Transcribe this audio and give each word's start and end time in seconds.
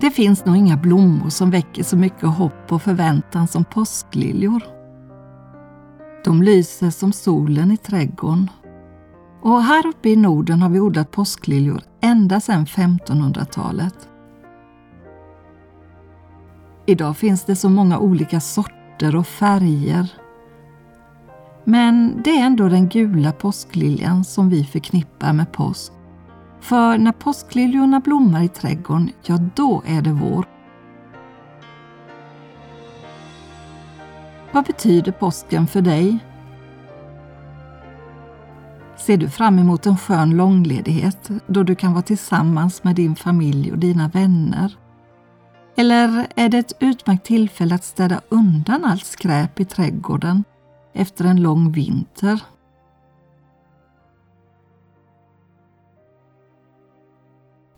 Det 0.00 0.10
finns 0.10 0.44
nog 0.44 0.56
inga 0.56 0.76
blommor 0.76 1.28
som 1.28 1.50
väcker 1.50 1.82
så 1.82 1.96
mycket 1.96 2.28
hopp 2.28 2.72
och 2.72 2.82
förväntan 2.82 3.48
som 3.48 3.64
påskliljor. 3.64 4.62
De 6.24 6.42
lyser 6.42 6.90
som 6.90 7.12
solen 7.12 7.70
i 7.70 7.76
trädgården. 7.76 8.50
Och 9.42 9.62
här 9.62 9.86
uppe 9.86 10.08
i 10.08 10.16
Norden 10.16 10.62
har 10.62 10.68
vi 10.68 10.80
odlat 10.80 11.10
påskliljor 11.10 11.82
ända 12.00 12.40
sedan 12.40 12.66
1500-talet. 12.66 14.08
Idag 16.86 17.16
finns 17.16 17.44
det 17.44 17.56
så 17.56 17.68
många 17.68 17.98
olika 17.98 18.40
sorter 18.40 19.16
och 19.16 19.26
färger. 19.26 20.12
Men 21.64 22.22
det 22.24 22.30
är 22.30 22.46
ändå 22.46 22.68
den 22.68 22.88
gula 22.88 23.32
påskliljan 23.32 24.24
som 24.24 24.48
vi 24.48 24.64
förknippar 24.64 25.32
med 25.32 25.52
påsk. 25.52 25.92
För 26.60 26.98
när 26.98 27.12
påskliljorna 27.12 28.00
blommar 28.00 28.42
i 28.42 28.48
trädgården, 28.48 29.10
ja 29.22 29.38
då 29.54 29.82
är 29.86 30.02
det 30.02 30.12
vår. 30.12 30.44
Vad 34.52 34.64
betyder 34.64 35.12
påsken 35.12 35.66
för 35.66 35.82
dig? 35.82 36.18
Ser 38.96 39.16
du 39.16 39.28
fram 39.30 39.58
emot 39.58 39.86
en 39.86 39.96
skön 39.96 40.36
långledighet 40.36 41.30
då 41.46 41.62
du 41.62 41.74
kan 41.74 41.92
vara 41.92 42.02
tillsammans 42.02 42.84
med 42.84 42.96
din 42.96 43.16
familj 43.16 43.72
och 43.72 43.78
dina 43.78 44.08
vänner? 44.08 44.76
Eller 45.76 46.26
är 46.36 46.48
det 46.48 46.58
ett 46.58 46.72
utmärkt 46.80 47.26
tillfälle 47.26 47.74
att 47.74 47.84
städa 47.84 48.20
undan 48.28 48.84
allt 48.84 49.06
skräp 49.06 49.60
i 49.60 49.64
trädgården 49.64 50.44
efter 50.92 51.24
en 51.24 51.42
lång 51.42 51.72
vinter? 51.72 52.40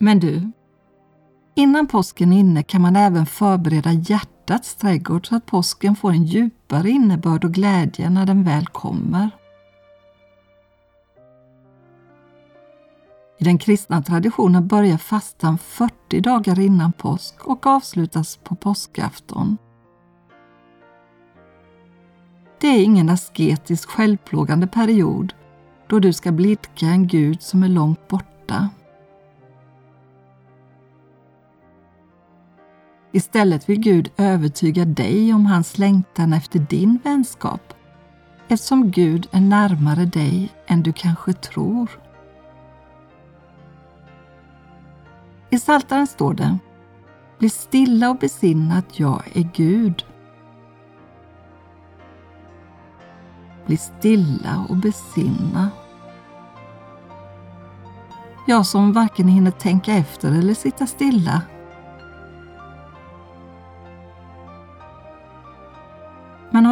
Men 0.03 0.21
du, 0.21 0.51
innan 1.55 1.87
påsken 1.87 2.33
är 2.33 2.39
inne 2.39 2.63
kan 2.63 2.83
man 2.83 2.97
även 2.97 3.27
förbereda 3.27 3.93
hjärtats 3.93 4.75
trädgård 4.75 5.27
så 5.27 5.37
att 5.37 5.47
påsken 5.47 5.97
får 5.97 6.11
en 6.11 6.25
djupare 6.25 6.91
innebörd 6.91 7.45
och 7.45 7.55
glädje 7.55 8.11
när 8.11 8.27
den 8.27 8.45
väl 8.45 8.67
kommer. 8.67 9.31
I 13.39 13.45
den 13.45 13.59
kristna 13.59 14.03
traditionen 14.03 14.67
börjar 14.67 14.99
fastan 14.99 15.59
40 15.59 16.21
dagar 16.21 16.61
innan 16.61 16.93
påsk 16.93 17.47
och 17.47 17.67
avslutas 17.67 18.37
på 18.37 18.55
påskafton. 18.55 19.59
Det 22.61 22.69
är 22.69 22.85
ingen 22.85 23.09
asketisk 23.09 23.89
självplågande 23.89 24.67
period 24.67 25.35
då 25.89 25.99
du 25.99 26.13
ska 26.13 26.33
blidka 26.33 26.87
en 26.87 27.07
Gud 27.07 27.43
som 27.43 27.63
är 27.63 27.69
långt 27.69 28.09
borta. 28.09 28.69
Istället 33.13 33.69
vill 33.69 33.81
Gud 33.81 34.11
övertyga 34.17 34.85
dig 34.85 35.35
om 35.35 35.47
hans 35.47 35.79
längtan 35.79 36.33
efter 36.33 36.59
din 36.59 36.99
vänskap 37.05 37.75
eftersom 38.49 38.91
Gud 38.91 39.29
är 39.31 39.41
närmare 39.41 40.05
dig 40.05 40.53
än 40.67 40.83
du 40.83 40.93
kanske 40.93 41.33
tror. 41.33 41.91
I 45.51 45.59
Psaltaren 45.59 46.07
står 46.07 46.35
det 46.35 46.59
Bli 47.39 47.51
stilla 47.51 48.11
och 48.11 48.19
besinna 48.19 48.75
att 48.75 49.01
jag 49.01 49.23
är 49.33 49.51
Gud. 49.55 50.05
Bli 53.67 53.77
stilla 53.77 54.67
och 54.69 54.77
besinna. 54.77 55.71
Jag 58.47 58.67
som 58.67 58.93
varken 58.93 59.29
hinner 59.29 59.51
tänka 59.51 59.93
efter 59.93 60.33
eller 60.33 60.55
sitta 60.55 60.87
stilla. 60.87 61.43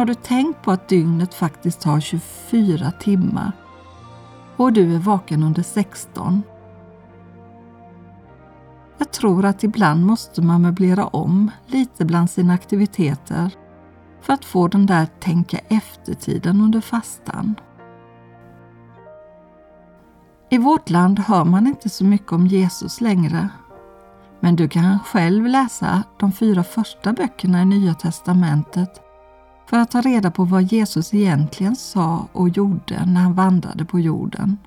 Har 0.01 0.05
du 0.05 0.13
tänkt 0.13 0.61
på 0.61 0.71
att 0.71 0.87
dygnet 0.87 1.33
faktiskt 1.33 1.83
har 1.83 1.99
24 1.99 2.91
timmar 2.91 3.51
och 4.57 4.73
du 4.73 4.95
är 4.95 4.99
vaken 4.99 5.43
under 5.43 5.63
16? 5.63 6.43
Jag 8.97 9.11
tror 9.11 9.45
att 9.45 9.63
ibland 9.63 10.05
måste 10.05 10.41
man 10.41 10.61
möblera 10.61 11.07
om 11.07 11.51
lite 11.65 12.05
bland 12.05 12.29
sina 12.29 12.53
aktiviteter 12.53 13.51
för 14.21 14.33
att 14.33 14.45
få 14.45 14.67
den 14.67 14.85
där 14.85 15.07
tänka 15.19 15.57
efter-tiden 15.57 16.61
under 16.61 16.81
fastan. 16.81 17.55
I 20.49 20.57
vårt 20.57 20.89
land 20.89 21.19
hör 21.19 21.45
man 21.45 21.67
inte 21.67 21.89
så 21.89 22.03
mycket 22.03 22.31
om 22.31 22.47
Jesus 22.47 23.01
längre. 23.01 23.49
Men 24.39 24.55
du 24.55 24.69
kan 24.69 24.99
själv 24.99 25.47
läsa 25.47 26.03
de 26.19 26.31
fyra 26.31 26.63
första 26.63 27.13
böckerna 27.13 27.61
i 27.61 27.65
Nya 27.65 27.93
testamentet 27.93 29.10
för 29.71 29.77
att 29.77 29.91
ta 29.91 30.01
reda 30.01 30.31
på 30.31 30.43
vad 30.43 30.63
Jesus 30.63 31.13
egentligen 31.13 31.75
sa 31.75 32.27
och 32.31 32.49
gjorde 32.49 33.05
när 33.05 33.21
han 33.21 33.33
vandrade 33.33 33.85
på 33.85 33.99
jorden. 33.99 34.57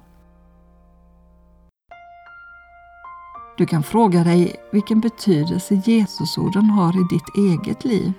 Du 3.58 3.66
kan 3.66 3.82
fråga 3.82 4.24
dig 4.24 4.56
vilken 4.72 5.00
betydelse 5.00 5.82
Jesusorden 5.84 6.64
har 6.64 6.92
i 6.92 7.06
ditt 7.10 7.36
eget 7.36 7.84
liv. 7.84 8.12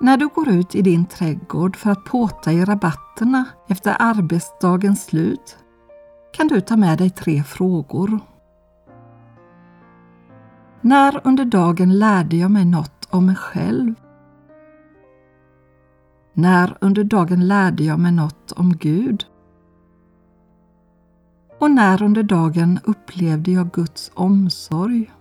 När 0.00 0.16
du 0.16 0.28
går 0.28 0.48
ut 0.48 0.74
i 0.74 0.82
din 0.82 1.06
trädgård 1.06 1.76
för 1.76 1.90
att 1.90 2.04
påta 2.04 2.52
i 2.52 2.64
rabatterna 2.64 3.44
efter 3.68 3.96
arbetsdagens 3.98 5.04
slut 5.04 5.58
kan 6.32 6.48
du 6.48 6.60
ta 6.60 6.76
med 6.76 6.98
dig 6.98 7.10
tre 7.10 7.42
frågor. 7.42 8.20
När 10.80 11.20
under 11.24 11.44
dagen 11.44 11.98
lärde 11.98 12.36
jag 12.36 12.50
mig 12.50 12.64
något 12.64 12.95
om 13.16 13.26
mig 13.26 13.36
själv? 13.36 13.94
När 16.32 16.78
under 16.80 17.04
dagen 17.04 17.48
lärde 17.48 17.84
jag 17.84 17.98
mig 17.98 18.12
något 18.12 18.52
om 18.52 18.76
Gud? 18.76 19.26
Och 21.58 21.70
när 21.70 22.02
under 22.02 22.22
dagen 22.22 22.78
upplevde 22.84 23.50
jag 23.50 23.70
Guds 23.70 24.10
omsorg? 24.14 25.12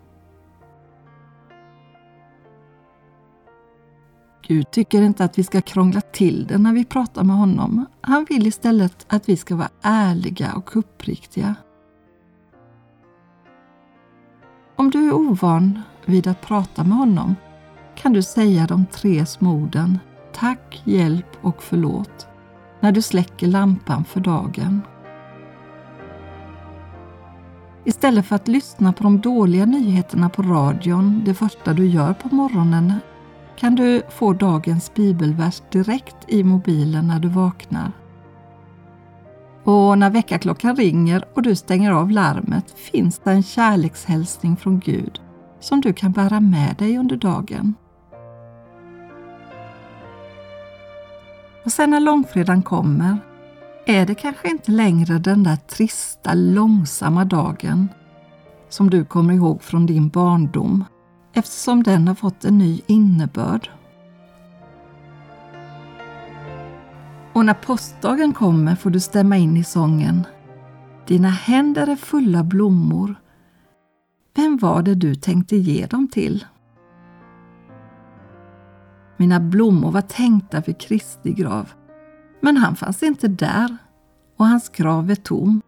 Gud 4.47 4.72
tycker 4.72 5.01
inte 5.01 5.25
att 5.25 5.38
vi 5.38 5.44
ska 5.44 5.61
krångla 5.61 6.01
till 6.01 6.47
det 6.47 6.57
när 6.57 6.73
vi 6.73 6.85
pratar 6.85 7.23
med 7.23 7.35
honom. 7.35 7.85
Han 8.01 8.25
vill 8.29 8.47
istället 8.47 9.05
att 9.09 9.29
vi 9.29 9.38
ska 9.38 9.55
vara 9.55 9.69
ärliga 9.81 10.53
och 10.53 10.78
uppriktiga. 10.78 11.55
Om 14.75 14.91
du 14.91 15.07
är 15.07 15.13
ovan 15.13 15.81
vid 16.05 16.28
att 16.28 16.41
prata 16.41 16.84
med 16.84 16.97
honom 16.97 17.35
kan 17.95 18.13
du 18.13 18.22
säga 18.22 18.67
de 18.67 18.85
tre 18.85 19.25
små 19.25 19.51
orden 19.51 20.00
Tack, 20.33 20.81
hjälp 20.83 21.38
och 21.41 21.63
förlåt 21.63 22.28
när 22.79 22.91
du 22.91 23.01
släcker 23.01 23.47
lampan 23.47 24.06
för 24.06 24.19
dagen. 24.19 24.81
Istället 27.84 28.25
för 28.25 28.35
att 28.35 28.47
lyssna 28.47 28.94
på 28.94 29.03
de 29.03 29.22
dåliga 29.22 29.66
nyheterna 29.66 30.29
på 30.29 30.41
radion 30.41 31.22
det 31.25 31.34
första 31.34 31.73
du 31.73 31.85
gör 31.85 32.13
på 32.13 32.35
morgonen 32.35 32.94
kan 33.55 33.75
du 33.75 34.01
få 34.09 34.34
dagens 34.34 34.94
bibelvers 34.94 35.61
direkt 35.72 36.16
i 36.28 36.44
mobilen 36.44 37.07
när 37.07 37.19
du 37.19 37.28
vaknar. 37.28 37.91
Och 39.63 39.97
när 39.97 40.09
väckarklockan 40.09 40.75
ringer 40.75 41.25
och 41.34 41.41
du 41.41 41.55
stänger 41.55 41.91
av 41.91 42.11
larmet 42.11 42.72
finns 42.72 43.20
det 43.20 43.31
en 43.31 43.43
kärlekshälsning 43.43 44.58
från 44.58 44.79
Gud 44.79 45.22
som 45.59 45.81
du 45.81 45.93
kan 45.93 46.11
bära 46.11 46.40
med 46.40 46.75
dig 46.78 46.97
under 46.97 47.16
dagen. 47.16 47.73
Och 51.66 51.72
sen 51.72 51.90
när 51.90 52.00
långfredagen 52.00 52.64
kommer 52.64 53.17
är 53.85 54.06
det 54.06 54.16
kanske 54.16 54.50
inte 54.50 54.72
längre 54.72 55.20
den 55.20 55.44
där 55.44 55.56
trista, 55.56 56.34
långsamma 56.34 57.26
dagen 57.26 57.90
som 58.70 58.90
du 58.90 59.06
kommer 59.06 59.34
ihåg 59.34 59.64
från 59.64 59.85
din 59.85 60.09
barndom 60.09 60.84
eftersom 61.34 61.84
den 61.84 62.08
har 62.08 62.16
fått 62.16 62.46
en 62.46 62.58
ny 62.58 62.82
innebörd. 62.88 63.70
Och 67.34 67.46
när 67.46 67.53
påskdagen 67.53 68.34
kommer 68.34 68.76
får 68.76 68.90
du 68.90 69.00
stämma 69.00 69.38
in 69.38 69.58
i 69.58 69.64
sången 69.64 70.28
Dina 71.08 71.29
händer 71.29 71.88
är 71.88 71.96
fulla 71.96 72.44
blommor. 72.44 73.16
Vem 74.35 74.58
var 74.58 74.82
det 74.82 74.96
du 74.96 75.16
tänkte 75.16 75.56
ge 75.56 75.85
dem 75.85 76.08
till? 76.08 76.46
Mina 79.17 79.40
blommor 79.40 79.91
var 79.91 80.02
tänkta 80.02 80.62
för 80.62 80.79
Kristi 80.79 81.34
grav, 81.34 81.73
men 82.41 82.58
han 82.58 82.76
fanns 82.76 83.03
inte 83.03 83.28
där 83.28 83.78
och 84.38 84.46
hans 84.46 84.70
grav 84.70 85.12
är 85.12 85.16
tom. 85.16 85.62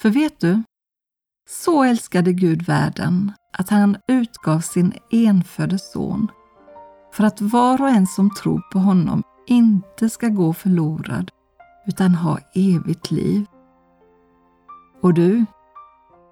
För 0.00 0.10
vet 0.10 0.40
du, 0.40 0.62
så 1.48 1.84
älskade 1.84 2.32
Gud 2.32 2.62
världen 2.62 3.32
att 3.52 3.68
han 3.68 3.96
utgav 4.08 4.60
sin 4.60 4.92
enfödde 5.10 5.78
son 5.78 6.28
för 7.12 7.24
att 7.24 7.40
var 7.40 7.82
och 7.82 7.88
en 7.88 8.06
som 8.06 8.34
tror 8.34 8.60
på 8.72 8.78
honom 8.78 9.22
inte 9.46 10.08
ska 10.08 10.28
gå 10.28 10.52
förlorad 10.52 11.30
utan 11.86 12.14
ha 12.14 12.38
evigt 12.54 13.10
liv. 13.10 13.46
Och 15.02 15.14
du, 15.14 15.44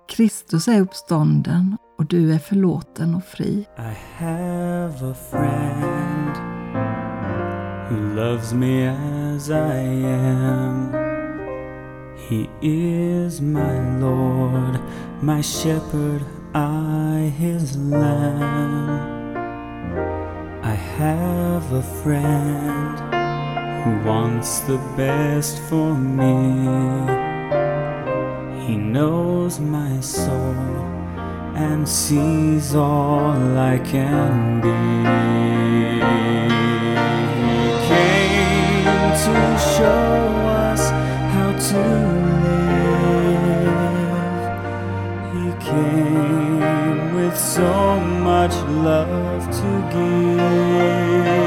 Kristus 0.08 0.68
är 0.68 0.80
uppstånden 0.80 1.76
och 1.96 2.06
du 2.06 2.32
är 2.32 2.38
förlåten 2.38 3.14
och 3.14 3.24
fri. 3.24 3.66
I 3.78 4.22
have 4.24 5.10
a 5.10 5.14
friend 5.30 6.36
who 7.88 8.14
loves 8.14 8.52
me 8.52 8.88
as 8.88 9.50
I 9.50 10.04
am. 10.06 10.92
He 12.28 12.48
is 12.62 13.40
my 13.40 14.00
Lord, 14.00 14.78
my 15.20 15.42
shepherd, 15.42 16.22
I 16.54 17.32
his 17.38 17.76
lamb. 17.76 18.90
I 20.62 20.76
have 20.98 21.72
a 21.72 21.82
friend 22.02 22.98
who 23.84 24.08
wants 24.08 24.60
the 24.60 24.78
best 24.96 25.58
for 25.68 25.94
me. 25.94 26.54
He 28.66 28.76
knows 28.76 29.60
my 29.60 30.00
soul 30.00 30.93
and 31.56 31.88
sees 31.88 32.74
all 32.74 33.56
I 33.56 33.78
can 33.78 34.60
be. 34.60 34.68
He 37.46 37.60
came 37.88 38.84
to 39.24 39.34
show 39.76 40.14
us 40.66 40.90
how 41.34 41.50
to 41.70 41.82
live. 43.24 43.54
He 45.34 45.46
came 45.64 47.14
with 47.14 47.36
so 47.38 48.00
much 48.00 48.54
love 48.68 49.44
to 49.60 49.70
give. 49.92 51.43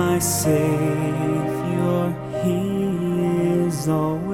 My 0.00 0.18
Savior, 0.18 2.02
He 2.42 2.56
is 3.66 3.86
always. 3.86 4.29